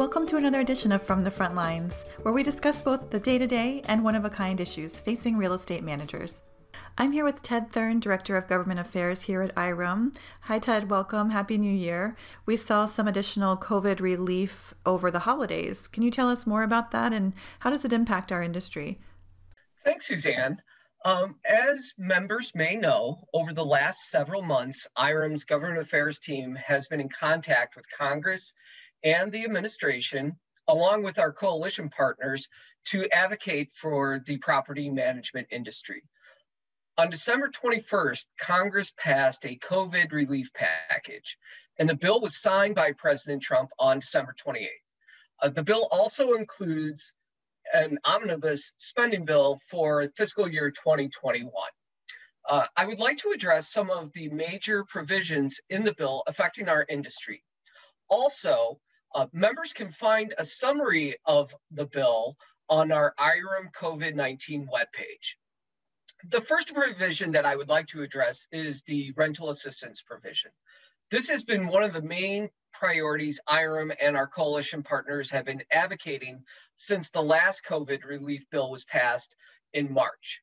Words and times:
Welcome 0.00 0.26
to 0.28 0.38
another 0.38 0.60
edition 0.60 0.92
of 0.92 1.02
From 1.02 1.24
the 1.24 1.30
Front 1.30 1.54
Lines, 1.54 1.92
where 2.22 2.32
we 2.32 2.42
discuss 2.42 2.80
both 2.80 3.10
the 3.10 3.20
day 3.20 3.36
to 3.36 3.46
day 3.46 3.82
and 3.84 4.02
one 4.02 4.14
of 4.14 4.24
a 4.24 4.30
kind 4.30 4.58
issues 4.58 4.98
facing 4.98 5.36
real 5.36 5.52
estate 5.52 5.84
managers. 5.84 6.40
I'm 6.96 7.12
here 7.12 7.22
with 7.22 7.42
Ted 7.42 7.70
Thurn, 7.70 8.00
Director 8.00 8.34
of 8.38 8.48
Government 8.48 8.80
Affairs 8.80 9.20
here 9.20 9.42
at 9.42 9.54
IREM. 9.58 10.14
Hi, 10.44 10.58
Ted. 10.58 10.88
Welcome. 10.88 11.28
Happy 11.28 11.58
New 11.58 11.70
Year. 11.70 12.16
We 12.46 12.56
saw 12.56 12.86
some 12.86 13.06
additional 13.06 13.58
COVID 13.58 14.00
relief 14.00 14.72
over 14.86 15.10
the 15.10 15.18
holidays. 15.18 15.86
Can 15.86 16.02
you 16.02 16.10
tell 16.10 16.30
us 16.30 16.46
more 16.46 16.62
about 16.62 16.92
that 16.92 17.12
and 17.12 17.34
how 17.58 17.68
does 17.68 17.84
it 17.84 17.92
impact 17.92 18.32
our 18.32 18.42
industry? 18.42 19.00
Thanks, 19.84 20.06
Suzanne. 20.06 20.62
Um, 21.04 21.36
as 21.44 21.92
members 21.98 22.54
may 22.54 22.74
know, 22.74 23.18
over 23.34 23.52
the 23.52 23.66
last 23.66 24.08
several 24.08 24.40
months, 24.40 24.86
IREM's 24.96 25.44
government 25.44 25.82
affairs 25.82 26.18
team 26.18 26.54
has 26.54 26.88
been 26.88 27.00
in 27.00 27.10
contact 27.10 27.76
with 27.76 27.84
Congress 27.90 28.54
and 29.02 29.32
the 29.32 29.44
administration, 29.44 30.36
along 30.68 31.02
with 31.02 31.18
our 31.18 31.32
coalition 31.32 31.88
partners, 31.88 32.48
to 32.86 33.08
advocate 33.10 33.70
for 33.74 34.20
the 34.26 34.38
property 34.38 34.90
management 34.90 35.48
industry. 35.50 36.02
On 36.98 37.08
December 37.08 37.50
21st, 37.50 38.26
Congress 38.38 38.92
passed 38.96 39.44
a 39.46 39.58
COVID 39.58 40.12
relief 40.12 40.52
package, 40.52 41.38
and 41.78 41.88
the 41.88 41.96
bill 41.96 42.20
was 42.20 42.40
signed 42.40 42.74
by 42.74 42.92
President 42.92 43.42
Trump 43.42 43.70
on 43.78 44.00
December 44.00 44.34
28th. 44.46 44.68
Uh, 45.42 45.48
the 45.48 45.62
bill 45.62 45.88
also 45.90 46.34
includes 46.34 47.12
an 47.72 47.98
omnibus 48.04 48.74
spending 48.76 49.24
bill 49.24 49.60
for 49.68 50.08
fiscal 50.16 50.48
year 50.48 50.70
2021. 50.70 51.50
Uh, 52.48 52.66
I 52.76 52.86
would 52.86 52.98
like 52.98 53.18
to 53.18 53.32
address 53.34 53.70
some 53.70 53.90
of 53.90 54.12
the 54.12 54.28
major 54.28 54.84
provisions 54.84 55.60
in 55.70 55.84
the 55.84 55.94
bill 55.94 56.22
affecting 56.26 56.68
our 56.68 56.84
industry. 56.88 57.42
Also, 58.08 58.80
uh, 59.14 59.26
members 59.32 59.72
can 59.72 59.90
find 59.90 60.34
a 60.38 60.44
summary 60.44 61.16
of 61.24 61.54
the 61.70 61.86
bill 61.86 62.36
on 62.68 62.92
our 62.92 63.14
IREM 63.18 63.70
COVID 63.74 64.14
19 64.14 64.68
webpage. 64.72 65.34
The 66.30 66.40
first 66.40 66.74
provision 66.74 67.32
that 67.32 67.46
I 67.46 67.56
would 67.56 67.68
like 67.68 67.88
to 67.88 68.02
address 68.02 68.46
is 68.52 68.82
the 68.82 69.12
rental 69.16 69.50
assistance 69.50 70.02
provision. 70.02 70.50
This 71.10 71.28
has 71.28 71.42
been 71.42 71.66
one 71.66 71.82
of 71.82 71.92
the 71.92 72.02
main 72.02 72.50
priorities 72.72 73.40
IREM 73.48 73.92
and 74.00 74.16
our 74.16 74.28
coalition 74.28 74.82
partners 74.82 75.30
have 75.30 75.44
been 75.44 75.62
advocating 75.72 76.44
since 76.76 77.10
the 77.10 77.22
last 77.22 77.62
COVID 77.68 78.04
relief 78.04 78.44
bill 78.50 78.70
was 78.70 78.84
passed 78.84 79.34
in 79.72 79.92
March. 79.92 80.42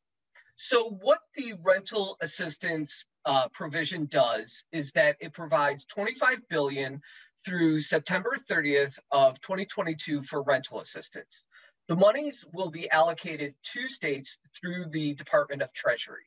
So, 0.58 0.90
what 0.90 1.20
the 1.36 1.54
rental 1.64 2.18
assistance 2.20 3.06
uh, 3.26 3.48
provision 3.50 4.08
does 4.08 4.64
is 4.72 4.92
that 4.94 5.18
it 5.20 5.34
provides 5.34 5.86
25 5.86 6.48
billion 6.50 7.02
through 7.48 7.80
September 7.80 8.36
30th 8.50 9.00
of 9.10 9.40
2022 9.40 10.22
for 10.22 10.42
rental 10.44 10.82
assistance. 10.82 11.46
The 11.88 11.96
monies 11.96 12.44
will 12.52 12.70
be 12.70 12.90
allocated 12.90 13.56
to 13.72 13.88
states 13.88 14.38
through 14.54 14.90
the 14.90 15.14
Department 15.14 15.62
of 15.62 15.72
Treasury. 15.72 16.26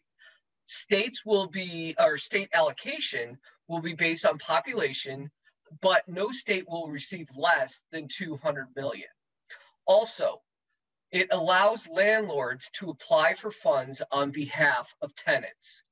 States 0.65 1.23
will 1.27 1.47
be, 1.47 1.95
or 1.99 2.17
state 2.17 2.49
allocation 2.55 3.37
will 3.69 3.83
be 3.83 3.93
based 3.93 4.25
on 4.25 4.39
population, 4.39 5.31
but 5.83 6.09
no 6.09 6.31
state 6.31 6.65
will 6.67 6.89
receive 6.89 7.29
less 7.37 7.83
than 7.93 8.09
200 8.09 8.69
million. 8.75 9.11
Also, 9.85 10.41
it 11.13 11.29
allows 11.33 11.87
landlords 11.87 12.71
to 12.77 12.89
apply 12.89 13.35
for 13.35 13.51
funds 13.51 14.01
on 14.11 14.31
behalf 14.31 14.95
of 15.03 15.15
tenants. 15.17 15.83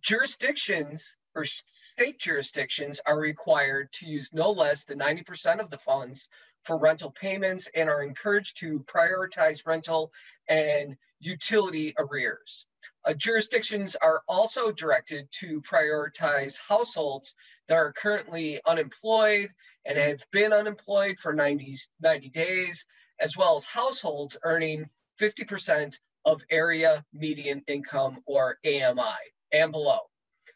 Jurisdictions 0.00 1.14
or 1.34 1.44
state 1.44 2.18
jurisdictions 2.18 3.00
are 3.06 3.18
required 3.18 3.92
to 3.92 4.06
use 4.06 4.30
no 4.32 4.50
less 4.50 4.84
than 4.84 4.98
90% 4.98 5.60
of 5.60 5.70
the 5.70 5.78
funds 5.78 6.28
for 6.62 6.78
rental 6.78 7.10
payments 7.10 7.68
and 7.74 7.88
are 7.88 8.02
encouraged 8.02 8.58
to 8.58 8.80
prioritize 8.80 9.66
rental 9.66 10.12
and 10.48 10.96
utility 11.20 11.94
arrears. 11.98 12.66
Uh, 13.04 13.12
jurisdictions 13.14 13.96
are 13.96 14.22
also 14.28 14.70
directed 14.70 15.28
to 15.32 15.62
prioritize 15.62 16.58
households 16.58 17.34
that 17.68 17.76
are 17.76 17.92
currently 17.92 18.60
unemployed 18.66 19.50
and 19.84 19.98
have 19.98 20.24
been 20.30 20.52
unemployed 20.52 21.18
for 21.18 21.32
90, 21.32 21.78
90 22.00 22.28
days, 22.30 22.86
as 23.18 23.36
well 23.36 23.56
as 23.56 23.64
households 23.64 24.36
earning 24.44 24.86
50% 25.20 25.98
of 26.24 26.42
area 26.50 27.04
median 27.12 27.62
income 27.66 28.20
or 28.26 28.58
AMI 28.64 29.18
and 29.52 29.72
below. 29.72 29.98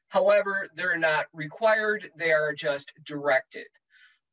However, 0.08 0.68
they're 0.74 0.98
not 0.98 1.26
required, 1.32 2.10
they 2.16 2.32
are 2.32 2.52
just 2.52 2.92
directed. 3.04 3.66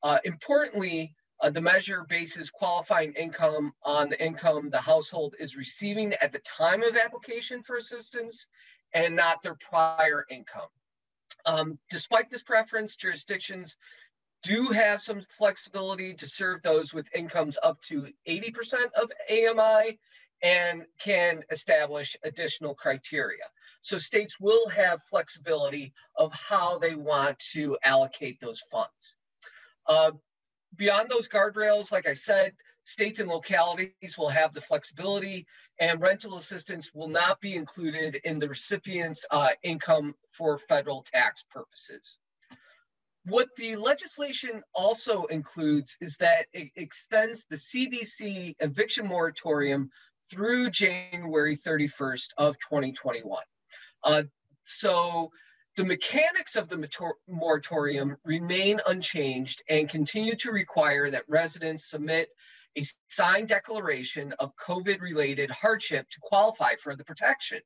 Uh, 0.01 0.19
importantly, 0.23 1.15
uh, 1.41 1.49
the 1.49 1.61
measure 1.61 2.05
bases 2.07 2.49
qualifying 2.49 3.13
income 3.13 3.73
on 3.83 4.09
the 4.09 4.23
income 4.23 4.69
the 4.69 4.79
household 4.79 5.35
is 5.39 5.57
receiving 5.57 6.13
at 6.13 6.31
the 6.31 6.39
time 6.39 6.83
of 6.83 6.95
application 6.95 7.63
for 7.63 7.75
assistance 7.75 8.47
and 8.93 9.15
not 9.15 9.41
their 9.41 9.55
prior 9.55 10.25
income. 10.29 10.69
Um, 11.45 11.79
despite 11.89 12.29
this 12.29 12.43
preference, 12.43 12.95
jurisdictions 12.95 13.75
do 14.43 14.67
have 14.67 15.01
some 15.01 15.21
flexibility 15.21 16.13
to 16.13 16.27
serve 16.27 16.61
those 16.61 16.93
with 16.93 17.13
incomes 17.15 17.57
up 17.63 17.81
to 17.81 18.07
80% 18.27 18.91
of 18.93 19.11
AMI 19.29 19.99
and 20.41 20.83
can 20.99 21.43
establish 21.49 22.15
additional 22.23 22.75
criteria. 22.75 23.43
So 23.83 23.97
states 23.97 24.39
will 24.39 24.69
have 24.69 25.03
flexibility 25.03 25.91
of 26.15 26.31
how 26.31 26.79
they 26.79 26.95
want 26.95 27.37
to 27.51 27.77
allocate 27.83 28.39
those 28.39 28.63
funds. 28.71 29.17
Uh, 29.85 30.11
beyond 30.77 31.09
those 31.09 31.27
guardrails, 31.27 31.91
like 31.91 32.07
I 32.07 32.13
said, 32.13 32.53
states 32.83 33.19
and 33.19 33.27
localities 33.27 34.17
will 34.17 34.29
have 34.29 34.53
the 34.53 34.61
flexibility 34.61 35.45
and 35.81 35.99
rental 35.99 36.37
assistance 36.37 36.91
will 36.93 37.09
not 37.09 37.41
be 37.41 37.55
included 37.55 38.15
in 38.23 38.39
the 38.39 38.47
recipient's 38.47 39.25
uh, 39.31 39.49
income 39.63 40.15
for 40.31 40.57
federal 40.57 41.03
tax 41.03 41.43
purposes. 41.51 42.17
What 43.25 43.49
the 43.57 43.75
legislation 43.75 44.63
also 44.73 45.25
includes 45.25 45.97
is 45.99 46.15
that 46.17 46.45
it 46.53 46.69
extends 46.77 47.45
the 47.49 47.57
CDC 47.57 48.55
eviction 48.61 49.07
moratorium 49.07 49.89
through 50.31 50.69
January 50.69 51.57
31st 51.57 52.29
of 52.37 52.55
2021. 52.59 53.43
Uh, 54.03 54.23
so 54.63 55.31
the 55.75 55.85
mechanics 55.85 56.55
of 56.55 56.69
the 56.69 56.87
moratorium 57.27 58.15
remain 58.23 58.79
unchanged 58.87 59.63
and 59.69 59.89
continue 59.89 60.35
to 60.35 60.51
require 60.51 61.09
that 61.09 61.23
residents 61.27 61.89
submit 61.89 62.29
a 62.77 62.83
signed 63.09 63.47
declaration 63.47 64.33
of 64.39 64.51
COVID 64.55 65.01
related 65.01 65.49
hardship 65.49 66.09
to 66.09 66.19
qualify 66.21 66.75
for 66.75 66.95
the 66.95 67.03
protection. 67.03 67.59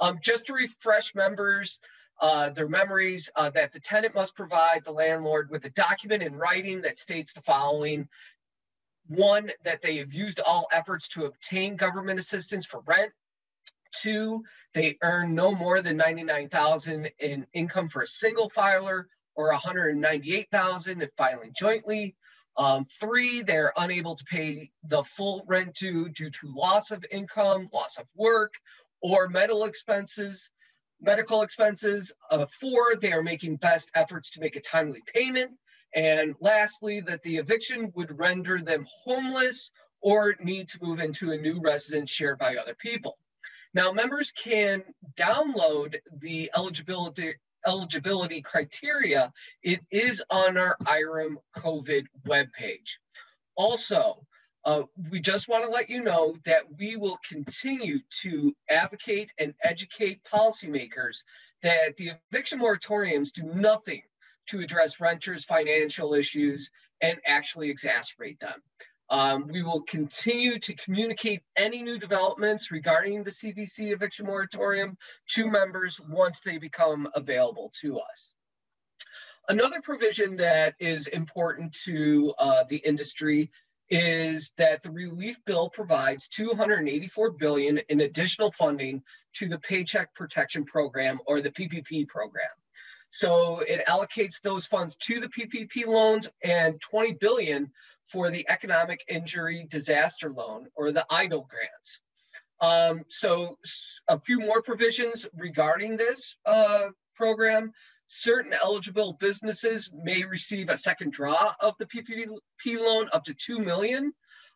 Um, 0.00 0.18
just 0.22 0.46
to 0.46 0.54
refresh 0.54 1.14
members, 1.14 1.78
uh, 2.20 2.50
their 2.50 2.68
memories 2.68 3.30
uh, 3.36 3.50
that 3.50 3.72
the 3.72 3.80
tenant 3.80 4.14
must 4.14 4.34
provide 4.34 4.84
the 4.84 4.92
landlord 4.92 5.50
with 5.50 5.64
a 5.64 5.70
document 5.70 6.22
in 6.22 6.34
writing 6.34 6.82
that 6.82 6.98
states 6.98 7.32
the 7.32 7.42
following 7.42 8.08
one, 9.08 9.50
that 9.64 9.82
they 9.82 9.96
have 9.96 10.12
used 10.12 10.40
all 10.40 10.68
efforts 10.72 11.08
to 11.08 11.24
obtain 11.24 11.76
government 11.76 12.20
assistance 12.20 12.64
for 12.64 12.80
rent. 12.86 13.12
Two, 14.00 14.42
they 14.74 14.98
earn 15.02 15.34
no 15.34 15.52
more 15.52 15.82
than 15.82 15.96
99,000 15.96 17.10
in 17.18 17.46
income 17.52 17.88
for 17.88 18.02
a 18.02 18.06
single 18.06 18.48
filer 18.48 19.08
or 19.34 19.48
198,000 19.48 21.02
if 21.02 21.10
filing 21.16 21.52
jointly. 21.58 22.16
Um, 22.56 22.86
three, 23.00 23.42
they're 23.42 23.72
unable 23.76 24.16
to 24.16 24.24
pay 24.24 24.70
the 24.84 25.02
full 25.02 25.42
rent 25.46 25.74
due 25.74 26.08
due 26.10 26.30
to 26.30 26.54
loss 26.54 26.90
of 26.90 27.04
income, 27.10 27.68
loss 27.72 27.98
of 27.98 28.06
work, 28.14 28.54
or 29.00 29.28
medical 29.28 29.64
expenses. 29.64 30.50
Medical 31.00 31.42
expenses. 31.42 32.12
Uh, 32.30 32.46
four, 32.60 32.96
they 33.00 33.12
are 33.12 33.22
making 33.22 33.56
best 33.56 33.90
efforts 33.94 34.30
to 34.30 34.40
make 34.40 34.56
a 34.56 34.60
timely 34.60 35.02
payment. 35.14 35.52
And 35.94 36.34
lastly, 36.40 37.00
that 37.02 37.22
the 37.22 37.36
eviction 37.36 37.92
would 37.96 38.18
render 38.18 38.60
them 38.60 38.86
homeless 39.04 39.70
or 40.00 40.36
need 40.40 40.68
to 40.70 40.78
move 40.82 41.00
into 41.00 41.32
a 41.32 41.38
new 41.38 41.60
residence 41.60 42.10
shared 42.10 42.38
by 42.38 42.56
other 42.56 42.74
people. 42.74 43.18
Now, 43.74 43.92
members 43.92 44.32
can 44.32 44.82
download 45.16 45.96
the 46.20 46.50
eligibility 46.56 47.34
eligibility 47.66 48.42
criteria. 48.42 49.32
It 49.62 49.80
is 49.90 50.22
on 50.30 50.58
our 50.58 50.76
IREM 50.84 51.38
COVID 51.56 52.06
webpage. 52.26 52.96
Also, 53.54 54.26
uh, 54.64 54.82
we 55.10 55.20
just 55.20 55.48
want 55.48 55.64
to 55.64 55.70
let 55.70 55.90
you 55.90 56.02
know 56.02 56.36
that 56.44 56.62
we 56.78 56.96
will 56.96 57.18
continue 57.28 57.98
to 58.22 58.54
advocate 58.68 59.32
and 59.38 59.54
educate 59.62 60.24
policymakers 60.24 61.22
that 61.62 61.96
the 61.96 62.12
eviction 62.32 62.60
moratoriums 62.60 63.32
do 63.32 63.42
nothing 63.44 64.02
to 64.48 64.60
address 64.60 65.00
renters' 65.00 65.44
financial 65.44 66.14
issues 66.14 66.70
and 67.00 67.18
actually 67.26 67.72
exacerbate 67.72 68.38
them. 68.40 68.60
Um, 69.12 69.46
we 69.46 69.62
will 69.62 69.82
continue 69.82 70.58
to 70.60 70.74
communicate 70.74 71.42
any 71.54 71.82
new 71.82 71.98
developments 71.98 72.70
regarding 72.70 73.22
the 73.22 73.30
CDC 73.30 73.92
eviction 73.92 74.24
moratorium 74.24 74.96
to 75.32 75.50
members 75.50 76.00
once 76.00 76.40
they 76.40 76.56
become 76.56 77.06
available 77.14 77.70
to 77.82 77.98
us. 77.98 78.32
Another 79.50 79.82
provision 79.82 80.36
that 80.36 80.76
is 80.80 81.08
important 81.08 81.74
to 81.84 82.32
uh, 82.38 82.64
the 82.70 82.78
industry 82.78 83.50
is 83.90 84.50
that 84.56 84.82
the 84.82 84.90
relief 84.90 85.36
bill 85.44 85.68
provides 85.68 86.26
284 86.28 87.32
billion 87.32 87.80
in 87.90 88.00
additional 88.00 88.50
funding 88.50 89.02
to 89.34 89.46
the 89.46 89.58
Paycheck 89.58 90.14
Protection 90.14 90.64
Program 90.64 91.20
or 91.26 91.42
the 91.42 91.50
PPP 91.50 92.08
program. 92.08 92.48
So 93.14 93.58
it 93.58 93.84
allocates 93.86 94.40
those 94.40 94.64
funds 94.64 94.96
to 94.96 95.20
the 95.20 95.28
PPP 95.28 95.86
loans 95.86 96.30
and 96.42 96.80
20 96.80 97.12
billion 97.20 97.70
for 98.06 98.30
the 98.30 98.46
economic 98.48 99.04
injury 99.06 99.66
disaster 99.68 100.32
loan 100.32 100.68
or 100.74 100.92
the 100.92 101.04
EIDL 101.10 101.46
grants. 101.46 102.00
Um, 102.62 103.04
so 103.08 103.58
a 104.08 104.18
few 104.18 104.40
more 104.40 104.62
provisions 104.62 105.26
regarding 105.36 105.98
this 105.98 106.36
uh, 106.46 106.88
program. 107.14 107.72
Certain 108.06 108.54
eligible 108.54 109.18
businesses 109.20 109.90
may 109.92 110.24
receive 110.24 110.70
a 110.70 110.76
second 110.78 111.12
draw 111.12 111.52
of 111.60 111.74
the 111.78 111.84
PPP 111.84 112.78
loan 112.78 113.10
up 113.12 113.24
to 113.24 113.34
2 113.34 113.58
million 113.58 114.14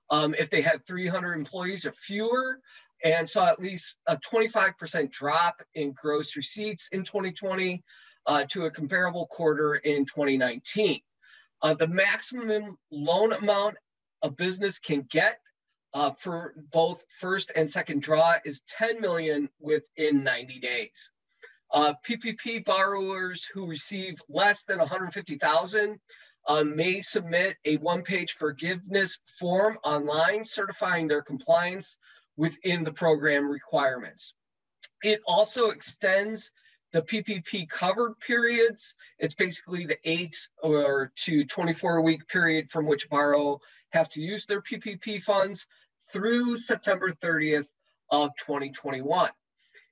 um, 0.08 0.34
if 0.38 0.48
they 0.48 0.62
had 0.62 0.86
300 0.86 1.34
employees 1.34 1.84
or 1.84 1.92
fewer 1.92 2.60
and 3.04 3.28
saw 3.28 3.48
at 3.48 3.60
least 3.60 3.96
a 4.06 4.16
25% 4.16 5.10
drop 5.10 5.62
in 5.74 5.92
gross 5.92 6.36
receipts 6.36 6.88
in 6.92 7.04
2020 7.04 7.84
uh, 8.26 8.44
to 8.50 8.64
a 8.64 8.70
comparable 8.70 9.26
quarter 9.26 9.74
in 9.74 10.04
2019. 10.04 11.00
Uh, 11.62 11.74
the 11.74 11.86
maximum 11.86 12.76
loan 12.90 13.32
amount 13.32 13.76
a 14.22 14.30
business 14.30 14.78
can 14.78 15.02
get 15.02 15.38
uh, 15.94 16.10
for 16.10 16.54
both 16.72 17.04
first 17.20 17.52
and 17.56 17.68
second 17.68 18.02
draw 18.02 18.34
is 18.44 18.60
10 18.68 19.00
million 19.00 19.48
within 19.60 20.22
90 20.22 20.60
days. 20.60 21.10
Uh, 21.72 21.94
PPP 22.06 22.64
borrowers 22.64 23.44
who 23.44 23.66
receive 23.66 24.20
less 24.28 24.62
than 24.64 24.78
150,000 24.78 25.98
um, 26.48 26.76
may 26.76 27.00
submit 27.00 27.56
a 27.64 27.76
one-page 27.78 28.34
forgiveness 28.34 29.18
form 29.38 29.78
online 29.84 30.44
certifying 30.44 31.08
their 31.08 31.22
compliance 31.22 31.96
within 32.36 32.84
the 32.84 32.92
program 32.92 33.48
requirements. 33.48 34.34
It 35.02 35.20
also 35.26 35.70
extends 35.70 36.50
the 36.96 37.02
PPP 37.02 37.68
covered 37.68 38.18
periods. 38.20 38.94
It's 39.18 39.34
basically 39.34 39.84
the 39.84 39.98
eight 40.02 40.48
or 40.62 41.12
to 41.24 41.44
24 41.44 42.00
week 42.00 42.26
period 42.26 42.70
from 42.70 42.86
which 42.86 43.10
borrow 43.10 43.60
has 43.90 44.08
to 44.10 44.22
use 44.22 44.46
their 44.46 44.62
PPP 44.62 45.22
funds 45.22 45.66
through 46.10 46.56
September 46.56 47.12
30th 47.12 47.66
of 48.10 48.30
2021. 48.38 49.30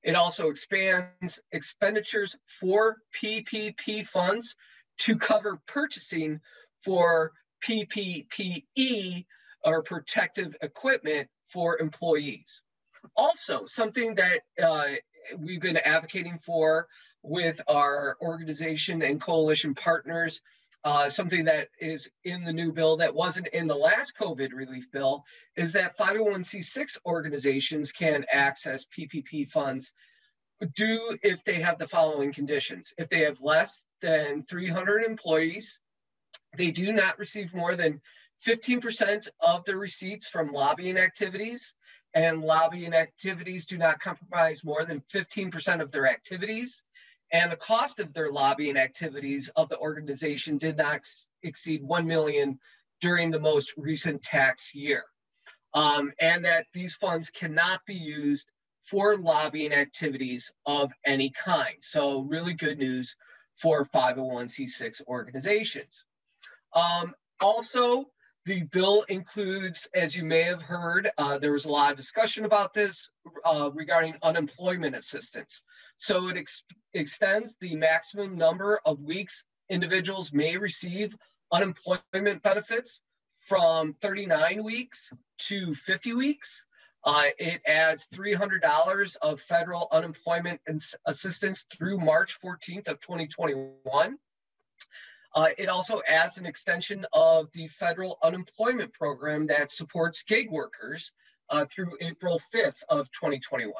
It 0.03 0.17
also 0.17 0.49
expands 0.49 1.41
expenditures 1.53 2.39
for 2.59 2.97
PPP 3.23 4.07
funds 4.07 4.57
to 5.01 5.17
cover 5.17 5.61
purchasing 5.67 6.41
for 6.83 7.33
PPPE 7.69 9.27
or 9.63 9.83
protective 9.83 10.57
equipment 10.63 11.29
for 11.49 11.79
employees. 11.79 12.63
Also, 13.15 13.67
something 13.67 14.15
that 14.15 14.41
uh, 14.63 14.95
we've 15.39 15.61
been 15.61 15.77
advocating 15.77 16.39
for 16.39 16.89
with 17.23 17.61
our 17.69 18.17
organization 18.21 19.03
and 19.03 19.21
coalition 19.21 19.75
partners, 19.75 20.41
uh, 20.85 21.09
something 21.09 21.45
that 21.47 21.69
is 21.81 22.11
in 22.25 22.45
the 22.45 22.53
new 22.53 22.73
bill 22.73 22.99
that 22.99 23.15
wasn't 23.15 23.47
in 23.49 23.67
the 23.67 23.75
last 23.75 24.15
COVID 24.21 24.53
relief 24.53 24.91
bill, 24.93 25.25
is 25.57 25.73
that 25.73 25.97
501c6 25.97 26.99
organizations 27.07 27.93
can 27.93 28.27
access 28.31 28.85
PPP 28.87 29.49
funds 29.49 29.93
do 30.75 31.17
if 31.23 31.45
they 31.45 31.61
have 31.61 31.79
the 31.79 31.87
following 31.87 32.33
conditions. 32.33 32.93
If 32.99 33.09
they 33.09 33.21
have 33.21 33.41
less 33.41 33.85
than 34.01 34.45
300 34.45 35.05
employees, 35.05 35.79
they 36.57 36.71
do 36.71 36.93
not 36.93 37.19
receive 37.19 37.55
more 37.55 37.77
than 37.77 38.01
15% 38.47 39.29
of 39.41 39.65
the 39.65 39.77
receipts 39.77 40.29
from 40.29 40.53
lobbying 40.53 40.97
activities, 40.97 41.75
and 42.15 42.43
lobbying 42.43 42.95
activities 42.95 43.67
do 43.67 43.77
not 43.77 44.01
compromise 44.01 44.65
more 44.65 44.85
than 44.85 45.03
15% 45.13 45.81
of 45.81 45.91
their 45.91 46.07
activities. 46.07 46.83
And 47.33 47.51
the 47.51 47.57
cost 47.57 47.99
of 47.99 48.15
their 48.15 48.31
lobbying 48.31 48.77
activities 48.77 49.51
of 49.57 49.69
the 49.69 49.79
organization 49.79 50.59
did 50.59 50.77
not 50.77 50.95
ex 50.95 51.29
exceed 51.43 51.83
1 51.83 52.07
million 52.07 52.59
during 53.01 53.31
the 53.31 53.41
most 53.41 53.75
recent 53.77 54.23
tax 54.23 54.75
year. 54.75 55.05
Um, 55.75 56.13
and 56.21 56.45
that 56.45 56.67
these 56.73 56.95
funds 56.95 57.31
cannot 57.31 57.81
be 57.85 57.95
used 57.95 58.47
for 58.89 59.17
lobbying 59.17 59.73
activities 59.73 60.53
of 60.67 60.93
any 61.05 61.31
kind. 61.31 61.77
So 61.81 62.21
really 62.21 62.55
good 62.55 62.79
news 62.79 63.17
for 63.61 63.87
501c6 63.87 65.03
organizations. 65.09 66.05
Um, 66.75 67.15
also, 67.41 68.07
the 68.47 68.63
bill 68.65 69.05
includes, 69.09 69.89
as 69.95 70.15
you 70.15 70.25
may 70.25 70.43
have 70.43 70.63
heard, 70.63 71.11
uh, 71.17 71.39
there 71.39 71.53
was 71.53 71.65
a 71.65 71.71
lot 71.71 71.91
of 71.91 71.97
discussion 71.97 72.45
about 72.45 72.75
this 72.75 73.09
uh, 73.45 73.71
regarding 73.73 74.17
unemployment 74.23 74.95
assistance. 74.95 75.63
So 75.97 76.29
it 76.29 76.37
ex 76.37 76.63
extends 76.93 77.55
the 77.61 77.75
maximum 77.75 78.37
number 78.37 78.81
of 78.85 79.01
weeks 79.01 79.45
individuals 79.71 80.33
may 80.33 80.57
receive 80.57 81.17
unemployment 81.53 82.43
benefits 82.43 83.01
from 83.47 83.95
39 84.01 84.63
weeks 84.63 85.11
to 85.39 85.75
50 85.75 86.15
weeks. 86.15 86.65
Uh, 87.05 87.25
it 87.39 87.61
adds 87.67 88.09
$300 88.15 89.17
of 89.21 89.41
federal 89.41 89.89
unemployment 89.93 90.61
assistance 91.07 91.67
through 91.77 91.99
March 91.99 92.39
14th 92.41 92.89
of 92.89 93.01
2021. 93.01 94.17
Uh, 95.35 95.49
it 95.59 95.69
also 95.69 96.01
adds 96.07 96.39
an 96.39 96.47
extension 96.47 97.05
of 97.13 97.51
the 97.53 97.67
federal 97.69 98.19
unemployment 98.23 98.93
program 98.93 99.47
that 99.47 99.71
supports 99.71 100.23
gig 100.23 100.51
workers 100.51 101.11
uh, 101.51 101.65
through 101.67 101.97
April 102.01 102.41
5th 102.55 102.83
of 102.89 103.11
2021. 103.11 103.73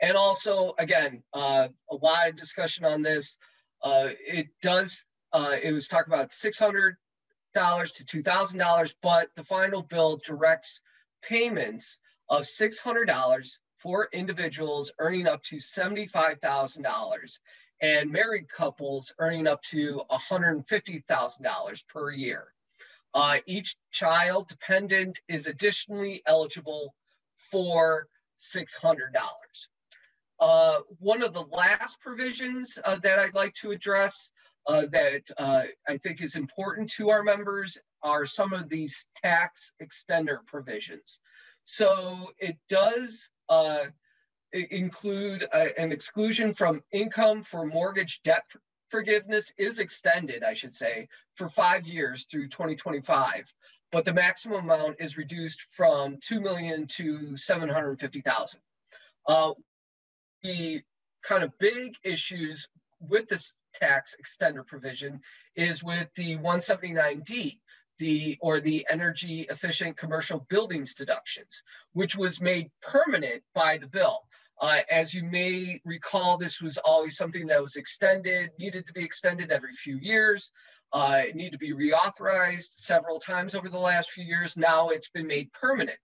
And 0.00 0.16
also, 0.16 0.74
again, 0.78 1.22
uh, 1.32 1.68
a 1.90 1.94
lot 1.94 2.28
of 2.28 2.36
discussion 2.36 2.84
on 2.84 3.02
this. 3.02 3.36
Uh, 3.82 4.08
it 4.26 4.48
does, 4.60 5.04
uh, 5.32 5.56
it 5.62 5.72
was 5.72 5.88
talked 5.88 6.08
about 6.08 6.30
$600 6.30 6.94
to 7.54 7.54
$2,000, 7.54 8.94
but 9.02 9.28
the 9.34 9.44
final 9.44 9.82
bill 9.82 10.20
directs 10.24 10.80
payments 11.22 11.98
of 12.28 12.42
$600 12.42 13.58
for 13.78 14.08
individuals 14.12 14.92
earning 14.98 15.26
up 15.26 15.42
to 15.44 15.56
$75,000 15.56 17.38
and 17.82 18.10
married 18.10 18.48
couples 18.48 19.12
earning 19.18 19.46
up 19.46 19.60
to 19.64 20.00
$150,000 20.10 21.86
per 21.88 22.10
year. 22.12 22.44
Uh, 23.12 23.38
each 23.46 23.76
child 23.90 24.48
dependent 24.48 25.18
is 25.28 25.46
additionally 25.46 26.22
eligible 26.26 26.94
for 27.36 28.06
$600. 28.38 28.66
Uh, 30.40 30.78
one 30.98 31.22
of 31.22 31.34
the 31.34 31.44
last 31.52 32.00
provisions 32.00 32.78
uh, 32.84 32.96
that 33.02 33.18
I'd 33.18 33.34
like 33.34 33.52
to 33.54 33.72
address 33.72 34.30
uh, 34.66 34.82
that 34.92 35.22
uh, 35.36 35.64
I 35.86 35.98
think 35.98 36.22
is 36.22 36.36
important 36.36 36.90
to 36.92 37.10
our 37.10 37.22
members 37.22 37.76
are 38.02 38.24
some 38.26 38.52
of 38.52 38.68
these 38.68 39.06
tax 39.22 39.72
extender 39.82 40.38
provisions. 40.46 41.18
So 41.64 42.30
it 42.38 42.56
does 42.68 43.28
uh, 43.48 43.84
include 44.52 45.42
a, 45.52 45.78
an 45.80 45.92
exclusion 45.92 46.54
from 46.54 46.82
income 46.92 47.42
for 47.42 47.66
mortgage 47.66 48.20
debt 48.22 48.44
forgiveness 48.92 49.52
is 49.56 49.78
extended, 49.78 50.44
I 50.44 50.52
should 50.52 50.74
say, 50.74 51.08
for 51.34 51.48
five 51.48 51.86
years 51.86 52.26
through 52.30 52.48
2025, 52.48 53.52
but 53.90 54.04
the 54.04 54.12
maximum 54.12 54.64
amount 54.64 54.96
is 55.00 55.16
reduced 55.16 55.66
from 55.70 56.18
2 56.20 56.40
million 56.40 56.86
to 56.88 57.36
750,000. 57.36 58.60
Uh, 59.26 59.52
the 60.42 60.82
kind 61.22 61.42
of 61.42 61.58
big 61.58 61.94
issues 62.04 62.68
with 63.00 63.28
this 63.28 63.52
tax 63.74 64.14
extender 64.22 64.66
provision 64.66 65.20
is 65.56 65.82
with 65.82 66.08
the 66.14 66.36
179D, 66.36 67.58
the 67.98 68.36
or 68.40 68.60
the 68.60 68.86
energy 68.90 69.46
efficient 69.48 69.96
commercial 69.96 70.46
buildings 70.50 70.94
deductions, 70.94 71.62
which 71.92 72.16
was 72.16 72.40
made 72.40 72.70
permanent 72.82 73.42
by 73.54 73.78
the 73.78 73.86
bill. 73.86 74.20
Uh, 74.62 74.78
as 74.92 75.12
you 75.12 75.24
may 75.24 75.80
recall, 75.84 76.38
this 76.38 76.60
was 76.60 76.78
always 76.78 77.16
something 77.16 77.48
that 77.48 77.60
was 77.60 77.74
extended, 77.74 78.50
needed 78.60 78.86
to 78.86 78.92
be 78.92 79.02
extended 79.02 79.50
every 79.50 79.72
few 79.72 79.98
years. 79.98 80.52
Uh, 80.92 81.22
it 81.26 81.34
needed 81.34 81.50
to 81.52 81.58
be 81.58 81.72
reauthorized 81.72 82.70
several 82.76 83.18
times 83.18 83.56
over 83.56 83.68
the 83.68 83.78
last 83.78 84.12
few 84.12 84.24
years. 84.24 84.56
Now 84.56 84.90
it's 84.90 85.08
been 85.08 85.26
made 85.26 85.52
permanent. 85.52 85.98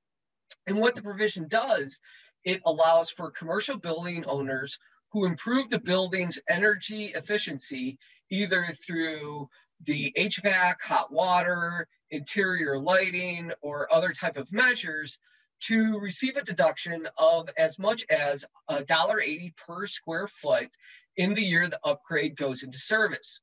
And 0.67 0.81
what 0.81 0.97
the 0.97 1.03
provision 1.03 1.47
does, 1.47 2.01
it 2.45 2.61
allows 2.67 3.11
for 3.11 3.31
commercial 3.31 3.79
building 3.79 4.25
owners 4.27 4.77
who 5.13 5.25
improve 5.25 5.71
the 5.71 5.79
building's 5.79 6.41
energy 6.49 7.13
efficiency 7.15 7.97
either 8.29 8.67
through 8.85 9.49
the 9.85 10.13
HVAC, 10.19 10.81
hot 10.83 11.13
water, 11.13 11.87
interior 12.11 12.77
lighting, 12.77 13.53
or 13.61 13.93
other 13.95 14.13
type 14.13 14.37
of 14.37 14.53
measures 14.53 15.19
to 15.61 15.99
receive 15.99 16.37
a 16.37 16.43
deduction 16.43 17.09
of 17.17 17.49
as 17.57 17.79
much 17.79 18.05
as 18.11 18.45
$1.80 18.71 19.57
per 19.57 19.87
square 19.87 20.27
foot 20.29 20.69
in 21.17 21.35
the 21.35 21.43
year 21.43 21.69
the 21.69 21.81
upgrade 21.85 22.37
goes 22.37 22.63
into 22.63 22.79
service. 22.79 23.41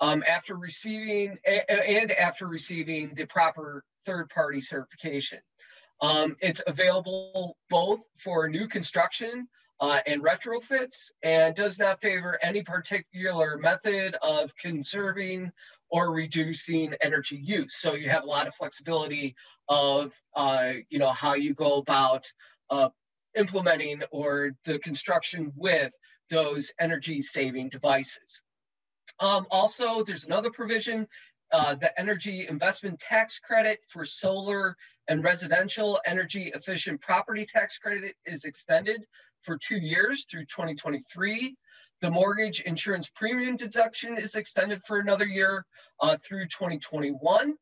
um, 0.00 0.24
after 0.26 0.56
receiving 0.56 1.38
and 1.46 2.10
after 2.12 2.46
receiving 2.46 3.14
the 3.14 3.24
proper 3.26 3.84
third 4.04 4.28
party 4.30 4.60
certification. 4.60 5.38
Um, 6.00 6.36
it's 6.40 6.60
available 6.66 7.56
both 7.70 8.02
for 8.18 8.48
new 8.48 8.68
construction 8.68 9.48
uh, 9.80 10.00
and 10.06 10.22
retrofits 10.22 11.10
and 11.22 11.54
does 11.54 11.78
not 11.78 12.00
favor 12.00 12.38
any 12.42 12.62
particular 12.62 13.56
method 13.58 14.16
of 14.22 14.54
conserving 14.56 15.52
or 15.90 16.10
reducing 16.12 16.94
energy 17.00 17.36
use. 17.36 17.76
So 17.76 17.94
you 17.94 18.10
have 18.10 18.24
a 18.24 18.26
lot 18.26 18.46
of 18.48 18.54
flexibility 18.54 19.36
of, 19.68 20.12
uh, 20.34 20.72
you 20.88 20.98
know, 20.98 21.10
how 21.10 21.34
you 21.34 21.54
go 21.54 21.76
about 21.76 22.30
uh, 22.70 22.88
implementing 23.36 24.02
or 24.10 24.52
the 24.64 24.78
construction 24.78 25.52
with 25.56 25.92
those 26.30 26.72
energy 26.80 27.20
saving 27.20 27.68
devices. 27.68 28.42
Um, 29.20 29.46
also, 29.50 30.02
there's 30.02 30.24
another 30.24 30.50
provision, 30.50 31.06
uh, 31.52 31.74
the 31.74 31.98
energy 31.98 32.46
investment 32.48 32.98
tax 32.98 33.38
credit 33.38 33.80
for 33.88 34.04
solar 34.04 34.76
and 35.08 35.22
residential 35.22 36.00
energy 36.06 36.50
efficient 36.54 37.00
property 37.00 37.46
tax 37.46 37.78
credit 37.78 38.14
is 38.24 38.44
extended 38.44 39.04
for 39.42 39.58
two 39.58 39.76
years 39.76 40.24
through 40.24 40.46
2023. 40.46 41.54
The 42.00 42.10
mortgage 42.10 42.60
insurance 42.60 43.10
premium 43.14 43.56
deduction 43.56 44.18
is 44.18 44.34
extended 44.34 44.82
for 44.82 44.98
another 44.98 45.26
year 45.26 45.64
uh, 46.00 46.16
through 46.16 46.46
2021. 46.46 47.54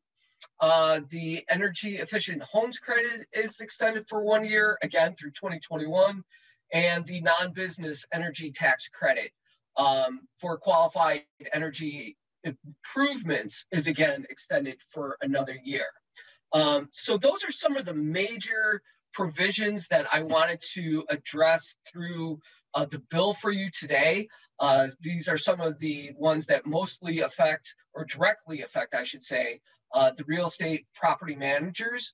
Uh, 0.60 1.00
the 1.08 1.44
energy 1.48 1.98
efficient 1.98 2.42
homes 2.42 2.78
credit 2.78 3.26
is 3.32 3.60
extended 3.60 4.08
for 4.08 4.22
one 4.22 4.44
year, 4.44 4.78
again 4.82 5.14
through 5.14 5.30
2021. 5.30 6.22
And 6.72 7.06
the 7.06 7.20
non 7.20 7.52
business 7.52 8.06
energy 8.12 8.50
tax 8.50 8.88
credit 8.88 9.30
um, 9.76 10.20
for 10.38 10.56
qualified 10.56 11.22
energy 11.52 12.16
improvements 12.44 13.66
is 13.70 13.86
again 13.86 14.26
extended 14.30 14.78
for 14.88 15.16
another 15.20 15.56
year. 15.62 15.86
Um, 16.52 16.88
so, 16.92 17.18
those 17.18 17.44
are 17.44 17.52
some 17.52 17.76
of 17.76 17.84
the 17.84 17.94
major 17.94 18.82
provisions 19.12 19.88
that 19.88 20.06
I 20.12 20.22
wanted 20.22 20.62
to 20.74 21.04
address 21.08 21.74
through 21.90 22.40
uh, 22.74 22.86
the 22.86 23.02
bill 23.10 23.34
for 23.34 23.50
you 23.50 23.70
today. 23.70 24.28
Uh, 24.58 24.88
these 25.00 25.28
are 25.28 25.38
some 25.38 25.60
of 25.60 25.78
the 25.78 26.12
ones 26.16 26.46
that 26.46 26.66
mostly 26.66 27.20
affect, 27.20 27.74
or 27.94 28.04
directly 28.04 28.62
affect, 28.62 28.94
I 28.94 29.04
should 29.04 29.22
say, 29.22 29.60
uh, 29.92 30.12
the 30.16 30.24
real 30.24 30.46
estate 30.46 30.86
property 30.94 31.34
managers. 31.34 32.12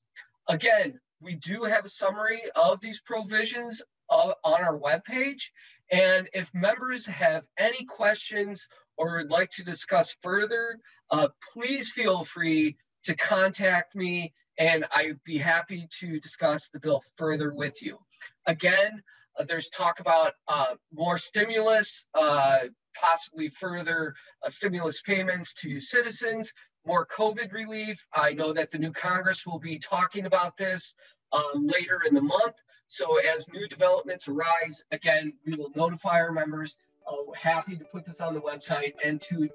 Again, 0.48 0.98
we 1.20 1.36
do 1.36 1.64
have 1.64 1.84
a 1.84 1.88
summary 1.88 2.42
of 2.54 2.80
these 2.80 3.00
provisions 3.00 3.82
uh, 4.10 4.32
on 4.44 4.62
our 4.62 4.78
webpage. 4.78 5.50
And 5.90 6.28
if 6.32 6.50
members 6.54 7.06
have 7.06 7.46
any 7.58 7.84
questions 7.84 8.66
or 8.96 9.16
would 9.16 9.30
like 9.30 9.50
to 9.50 9.64
discuss 9.64 10.16
further, 10.22 10.78
uh, 11.10 11.28
please 11.52 11.90
feel 11.90 12.24
free 12.24 12.76
to 13.04 13.14
contact 13.14 13.94
me 13.94 14.32
and 14.58 14.84
I'd 14.94 15.22
be 15.24 15.38
happy 15.38 15.88
to 16.00 16.20
discuss 16.20 16.68
the 16.68 16.80
bill 16.80 17.02
further 17.16 17.54
with 17.54 17.80
you. 17.80 17.98
Again, 18.46 19.02
uh, 19.38 19.44
there's 19.44 19.68
talk 19.68 20.00
about 20.00 20.32
uh, 20.48 20.74
more 20.92 21.16
stimulus, 21.16 22.06
uh, 22.14 22.58
possibly 22.94 23.48
further 23.48 24.14
uh, 24.44 24.50
stimulus 24.50 25.00
payments 25.00 25.54
to 25.54 25.78
citizens, 25.78 26.52
more 26.86 27.06
COVID 27.06 27.52
relief. 27.52 28.04
I 28.14 28.32
know 28.32 28.52
that 28.52 28.70
the 28.70 28.78
new 28.78 28.92
Congress 28.92 29.46
will 29.46 29.58
be 29.58 29.78
talking 29.78 30.26
about 30.26 30.56
this 30.56 30.94
um, 31.32 31.66
later 31.66 32.00
in 32.06 32.14
the 32.14 32.20
month. 32.20 32.56
So 32.86 33.18
as 33.18 33.48
new 33.48 33.68
developments 33.68 34.28
arise, 34.28 34.82
again, 34.92 35.34
we 35.46 35.54
will 35.54 35.70
notify 35.76 36.20
our 36.20 36.32
members. 36.32 36.76
Uh, 37.06 37.16
happy 37.34 37.76
to 37.76 37.84
put 37.84 38.04
this 38.06 38.20
on 38.20 38.34
the 38.34 38.40
website 38.40 38.94
and 39.04 39.20
to 39.22 39.48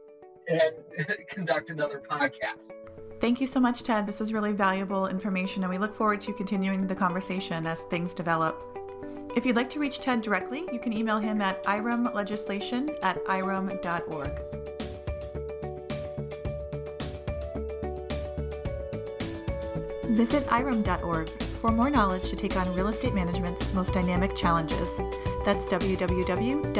and 0.48 0.74
conduct 1.30 1.70
another 1.70 2.02
podcast. 2.08 2.72
Thank 3.22 3.40
you 3.40 3.48
so 3.48 3.60
much, 3.60 3.84
Ted. 3.84 4.06
This 4.06 4.20
is 4.20 4.34
really 4.34 4.52
valuable 4.52 5.08
information, 5.08 5.64
and 5.64 5.72
we 5.72 5.78
look 5.78 5.96
forward 5.96 6.20
to 6.22 6.34
continuing 6.34 6.88
the 6.88 6.96
conversation 6.96 7.66
as 7.66 7.82
things 7.90 8.14
develop. 8.14 8.62
If 9.36 9.46
you'd 9.46 9.56
like 9.56 9.70
to 9.72 9.80
reach 9.80 10.00
Ted 10.00 10.22
directly, 10.22 10.66
you 10.72 10.80
can 10.80 10.94
email 10.94 11.20
him 11.20 11.42
at 11.42 11.64
iremlegislation 11.64 12.94
at 13.02 13.24
irem.org. 13.26 14.73
Visit 20.14 20.44
irem.org 20.46 21.30
for 21.30 21.72
more 21.72 21.90
knowledge 21.90 22.30
to 22.30 22.36
take 22.36 22.56
on 22.56 22.72
real 22.76 22.88
estate 22.88 23.16
management's 23.16 23.74
most 23.74 23.94
dynamic 23.94 24.36
challenges. 24.36 24.98
That's 25.44 25.66
www.irem.org. 25.66 26.74